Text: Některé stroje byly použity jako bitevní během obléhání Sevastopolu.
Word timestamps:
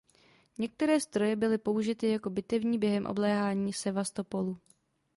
Některé 0.57 0.99
stroje 0.99 1.35
byly 1.35 1.57
použity 1.57 2.07
jako 2.11 2.29
bitevní 2.29 2.79
během 2.79 3.05
obléhání 3.05 3.73
Sevastopolu. 3.73 4.57